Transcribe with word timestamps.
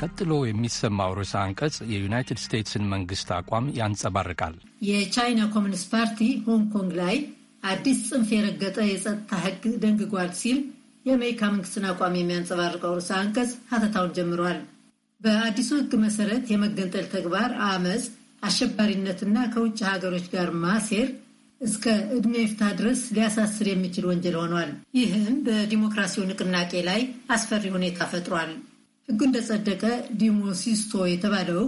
ቀጥሎ 0.00 0.32
የሚሰማው 0.46 1.12
ርዕሰ 1.18 1.34
አንቀጽ 1.42 1.76
የዩናይትድ 1.92 2.38
ስቴትስን 2.42 2.84
መንግስት 2.92 3.28
አቋም 3.36 3.66
ያንጸባርቃል። 3.78 4.54
የቻይና 4.88 5.40
ኮሚኒስት 5.54 5.86
ፓርቲ 5.94 6.18
ሆንግ 6.46 6.66
ኮንግ 6.74 6.92
ላይ 7.00 7.16
አዲስ 7.64 8.00
ጽንፍ 8.08 8.28
የረገጠ 8.34 8.76
የጸጥታ 8.88 9.30
ሕግ 9.44 9.64
ደንግጓል 9.82 10.30
ሲል 10.40 10.58
የአሜሪካ 11.06 11.42
መንግስትን 11.52 11.86
አቋም 11.90 12.18
የሚያንጸባርቀው 12.18 12.94
ርዕሰ 12.98 13.10
አንቀጽ 13.18 13.50
ሀተታውን 13.72 14.14
ጀምሯል። 14.18 14.58
በአዲሱ 15.20 15.70
ሕግ 15.78 15.92
መሰረት 16.04 16.44
የመገንጠል 16.52 17.06
ተግባር፣ 17.14 17.50
አመፅ፣ 17.68 18.04
አሸባሪነትና 18.42 19.36
ከውጭ 19.54 19.78
ሀገሮች 19.90 20.26
ጋር 20.34 20.48
ማሴር 20.64 21.08
እስከ 21.60 21.84
ዕድሜ 22.16 22.34
ይፍታ 22.40 22.64
ድረስ 22.78 23.00
ሊያሳስር 23.14 23.66
የሚችል 23.70 24.04
ወንጀል 24.10 24.36
ሆኗል። 24.40 24.70
ይህም 24.98 25.36
በዲሞክራሲው 25.46 26.28
ንቅናቄ 26.28 26.72
ላይ 26.88 27.00
አስፈሪ 27.30 27.64
ሁኔታ 27.76 28.06
ፈጥሯል። 28.12 28.52
ሕጉ 29.08 29.20
እንደጸደቀ 29.26 29.82
ዲሞሲስቶ 30.20 30.92
የተባለው 31.08 31.62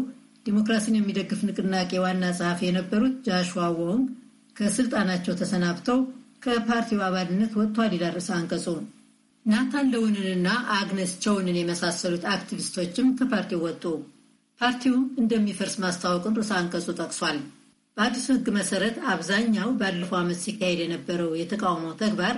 ዲሞክራሲን 0.47 0.97
የሚደግፍ 0.99 1.41
ንቅናቄ 1.47 1.91
ዋና 2.03 2.25
ጸሐፊ 2.39 2.61
የነበሩት 2.67 3.15
ጃሽዋ 3.27 3.61
ዎንግ 3.81 4.07
ከስልጣናቸው 4.57 5.35
ተሰናብተው 5.41 5.99
ከፓርቲው 6.45 7.01
አባልነት 7.07 7.53
ወጥቷል 7.61 7.93
ይላል 7.97 8.13
ርዕሰ 8.17 8.31
አንቀጹ። 8.37 8.67
ናታን 9.47 9.87
ለውንንና 9.93 10.49
አግነስ 10.75 11.13
ቸውንን 11.23 11.59
የመሳሰሉት 11.59 12.25
አክቲቪስቶችም 12.33 13.09
ከፓርቲው 13.19 13.63
ወጡ። 13.67 13.85
ፓርቲው 14.61 14.97
እንደሚፈርስ 15.21 15.77
ማስታወቁን 15.85 16.37
ርዕሰ 16.39 16.53
አንቀጹ 16.59 16.87
ጠቅሷል። 17.01 17.39
በአዲሱ 17.97 18.27
ሕግ 18.35 18.49
መሰረት 18.57 18.99
አብዛኛው 19.13 19.71
ባለፈው 19.81 20.19
ዓመት 20.19 20.39
ሲካሄድ 20.45 20.81
የነበረው 20.83 21.31
የተቃውሞ 21.41 21.87
ተግባር 22.03 22.37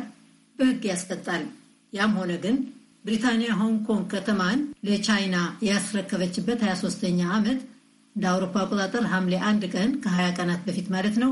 በሕግ 0.58 0.84
ያስቀጣል። 0.90 1.44
ያም 1.92 2.14
ሆነ 2.20 2.32
ግን 2.44 2.56
ብሪታንያ 3.04 3.52
ሆንግ 3.60 3.78
ኮንግ 3.86 4.04
ከተማን 4.12 4.58
ለቻይና 4.88 5.36
ያስረከበችበት 5.68 6.60
23ኛ 6.66 7.20
ዓመት 7.36 7.60
እንደ 8.16 8.24
አውሮፓ 8.32 8.54
አቆጣጠር 8.62 9.04
ሐምሌ 9.12 9.34
አንድ 9.48 9.62
ቀን 9.74 9.90
ከ20 10.04 10.36
ቀናት 10.38 10.60
በፊት 10.66 10.88
ማለት 10.94 11.16
ነው 11.22 11.30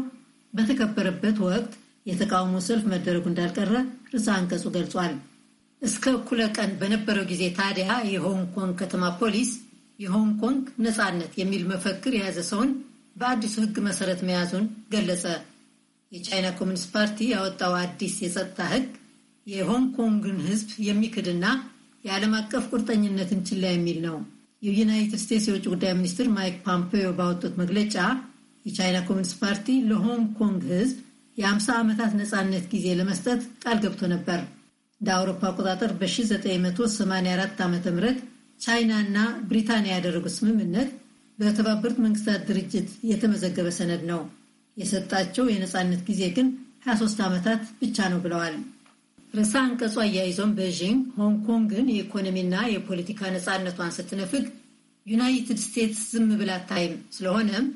በተከበረበት 0.52 1.36
ወቅት 1.46 1.72
የተቃውሞ 2.06 2.54
ሰልፍ 2.66 2.84
መደረጉ 2.92 3.24
እንዳልቀረ 3.30 3.72
ርዕሰ 4.12 4.28
አንቀጹ 4.36 4.64
ገልጿል። 4.76 5.12
እስከ 5.82 6.04
እኩለ 6.16 6.40
ቀን 6.56 6.70
በነበረው 6.80 7.26
ጊዜ 7.30 7.42
ታዲያ 7.58 7.90
የሆንግ 8.12 8.48
ኮንግ 8.56 8.74
ከተማ 8.80 9.04
ፖሊስ 9.20 9.50
የሆንግ 9.98 10.32
ኮንግ 10.42 10.64
ነፃነት 10.86 11.32
የሚል 11.40 11.62
መፈክር 11.72 12.12
የያዘ 12.16 12.38
ሰውን 12.50 12.70
በአዲሱ 13.16 13.54
ሕግ 13.64 13.76
መሰረት 13.88 14.20
መያዙን 14.28 14.64
ገለጸ። 14.92 15.24
የቻይና 16.12 16.46
ኮሚኒስት 16.58 16.88
ፓርቲ 16.94 17.28
ያወጣው 17.32 17.74
አዲስ 17.80 18.14
የጸጥታ 18.24 18.60
ሕግ 18.72 18.86
የሆንግ 19.46 19.88
ኮንግን 19.96 20.38
ሕዝብ 20.46 20.70
የሚክድና 20.86 21.44
የዓለም 22.04 22.34
አቀፍ 22.38 22.64
ቁርጠኝነትን 22.72 23.40
ችላ 23.48 23.64
የሚል 23.72 23.98
ነው። 24.06 24.16
የዩናይትድ 24.62 25.20
ስቴትስ 25.22 25.46
የውጭ 25.48 25.64
ጉዳይ 25.72 25.92
ሚኒስትር 25.98 26.26
ማይክ 26.34 26.56
ፖምፔዮ 26.66 27.06
ባወጡት 27.18 27.54
መግለጫ 27.62 27.96
የቻይና 28.64 28.98
ኮሚኒስት 29.08 29.36
ፓርቲ 29.42 29.66
ለሆንግ 29.90 30.26
ኮንግ 30.40 30.62
ሕዝብ 30.72 30.98
የ50 31.38 31.76
ዓመታት 31.80 32.12
ነፃነት 32.20 32.64
ጊዜ 32.72 32.86
ለመስጠት 32.98 33.42
ቃል 33.62 33.78
ገብቶ 33.84 34.02
ነበር። 34.14 34.40
እንደ 35.00 35.08
አውሮፓ 35.16 35.42
አቆጣጠር 35.50 35.92
በ1984 36.00 37.62
ዓ 37.62 37.68
ም 37.68 37.76
ቻይና 38.60 38.92
እና 39.04 39.18
ብሪታንያ 39.48 39.92
ያደረጉት 39.94 40.34
ስምምነት 40.36 40.90
በተባበሩት 41.38 41.98
መንግስታት 42.04 42.42
ድርጅት 42.48 42.88
የተመዘገበ 43.10 43.68
ሰነድ 43.76 44.02
ነው። 44.10 44.20
የሰጣቸው 44.76 45.44
የነፃነት 45.50 46.02
ጊዜ 46.08 46.22
ግን 46.36 46.48
23 46.86 47.24
ዓመታት 47.26 47.62
ብቻ 47.80 48.08
ነው 48.12 48.20
ብለዋል። 48.24 48.56
ርዕሰ 49.34 49.52
አንቀጹ 49.60 49.94
አያይዞም 50.02 50.52
ቤዥንግ 50.56 51.00
ሆንግ 51.18 51.38
ኮንግን 51.48 51.86
የኢኮኖሚና 51.90 52.54
የፖለቲካ 52.70 53.30
ነፃነቷን 53.34 53.94
ስትነፍግ 53.96 54.46
ዩናይትድ 55.06 55.58
ስቴትስ 55.64 56.00
ዝም 56.12 56.30
ብላ 56.40 56.50
አታይም። 56.58 56.94
ስለሆነም 57.16 57.66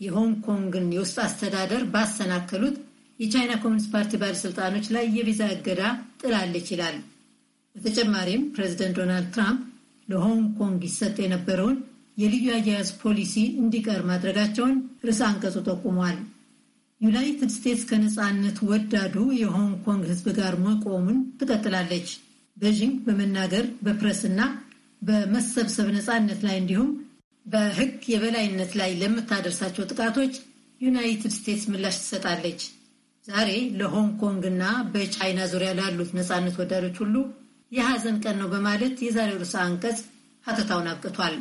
የሆንግ 0.00 0.36
ኮንግን 0.46 0.86
የውስጥ 0.94 1.18
አስተዳደር 1.24 1.82
ባሰናከሉት 1.92 2.76
የቻይና 3.18 3.52
ኮሚኒስት 3.62 3.90
ፓርቲ 3.92 4.12
ባለሥልጣኖች 4.22 4.86
ላይ 4.94 5.04
የቪዛ 5.16 5.42
እገዳ 5.54 5.82
ጥላለች 6.22 6.68
ይላል። 6.74 6.96
በተጨማሪም 7.76 8.42
ፕሬዚደንት 8.54 8.96
ዶናልድ 8.98 9.28
ትራምፕ 9.36 9.60
ለሆንግ 10.08 10.46
ኮንግ 10.58 10.80
ይሰጥ 10.88 11.16
የነበረውን 11.22 11.76
የልዩ 12.18 12.46
አያያዝ 12.54 12.88
ፖሊሲ 13.02 13.34
እንዲቀር 13.60 14.00
ማድረጋቸውን 14.08 14.74
ርዕሰ 15.06 15.20
አንቀጹ 15.28 15.56
ጠቁሟል። 15.68 16.16
ዩናይትድ 17.02 17.50
ስቴትስ 17.54 17.84
ከነፃነት 17.88 18.58
ወዳዱ 18.66 19.14
የሆንግ 19.38 19.72
ኮንግ 19.84 20.02
ሕዝብ 20.10 20.26
ጋር 20.36 20.54
መቆሙን 20.64 21.18
ትቀጥላለች። 21.38 22.08
ቤዥንግ 22.56 22.96
በመናገር 23.06 23.64
በፕረስና 23.84 24.40
በመሰብሰብ 25.02 25.88
ነፃነት 25.96 26.40
ላይ 26.46 26.56
እንዲሁም 26.60 26.90
በሕግ 27.46 27.94
የበላይነት 28.12 28.72
ላይ 28.80 28.90
ለምታደርሳቸው 29.00 29.88
ጥቃቶች 29.90 30.34
ዩናይትድ 30.80 31.32
ስቴትስ 31.36 31.64
ምላሽ 31.72 31.96
ትሰጣለች። 32.02 32.60
ዛሬ 33.24 33.50
ለሆንግ 33.80 34.12
ኮንግ 34.22 34.44
እና 34.50 34.62
በቻይና 34.92 35.40
ዙሪያ 35.52 35.72
ላሉት 35.78 36.12
ነፃነት 36.18 36.56
ወዳዶች 36.62 36.96
ሁሉ 37.02 37.16
የሐዘን 37.72 38.16
ቀን 38.24 38.38
ነው 38.40 38.48
በማለት 38.54 38.96
የዛሬው 39.04 39.40
ርዕሰ 39.42 39.56
አንቀጽ 39.64 39.98
ሀተታውን 40.44 40.90
አብቅቷል። 40.92 41.34